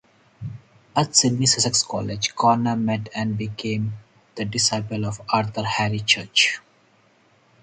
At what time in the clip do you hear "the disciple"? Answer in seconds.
4.33-5.05